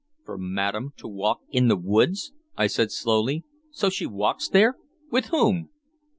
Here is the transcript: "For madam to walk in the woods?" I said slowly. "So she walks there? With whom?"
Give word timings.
"For 0.23 0.35
madam 0.35 0.93
to 0.97 1.07
walk 1.07 1.41
in 1.51 1.67
the 1.67 1.75
woods?" 1.75 2.33
I 2.57 2.65
said 2.65 2.91
slowly. 2.91 3.43
"So 3.69 3.91
she 3.91 4.07
walks 4.07 4.49
there? 4.49 4.75
With 5.11 5.25
whom?" 5.25 5.69